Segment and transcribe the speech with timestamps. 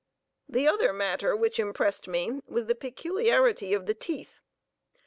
[0.49, 4.41] The other matter which impressed me was the peculiarity of the teeth.